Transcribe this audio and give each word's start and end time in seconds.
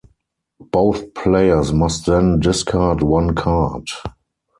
Both 0.71 1.13
players 1.13 1.71
must 1.71 2.07
then 2.07 2.39
discard 2.39 3.03
one 3.03 3.35
card. 3.35 3.87